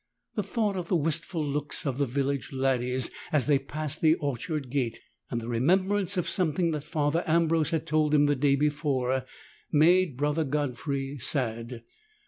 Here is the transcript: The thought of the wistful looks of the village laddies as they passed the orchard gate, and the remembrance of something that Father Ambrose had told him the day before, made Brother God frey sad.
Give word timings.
The 0.33 0.41
thought 0.41 0.75
of 0.75 0.87
the 0.87 0.95
wistful 0.95 1.45
looks 1.45 1.85
of 1.85 1.99
the 1.99 2.07
village 2.07 2.51
laddies 2.51 3.11
as 3.31 3.45
they 3.45 3.59
passed 3.59 4.01
the 4.01 4.15
orchard 4.15 4.71
gate, 4.71 4.99
and 5.29 5.39
the 5.39 5.47
remembrance 5.47 6.17
of 6.17 6.27
something 6.27 6.71
that 6.71 6.81
Father 6.81 7.23
Ambrose 7.27 7.69
had 7.69 7.85
told 7.85 8.15
him 8.15 8.25
the 8.25 8.35
day 8.35 8.55
before, 8.55 9.25
made 9.71 10.17
Brother 10.17 10.43
God 10.43 10.75
frey 10.75 11.19
sad. 11.19 11.83